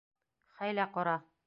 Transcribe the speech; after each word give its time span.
Хәйлә 0.55 0.89
ҡора. 0.97 1.17